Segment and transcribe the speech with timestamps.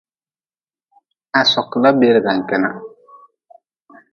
[1.35, 2.77] Ha sokla bergan kenah.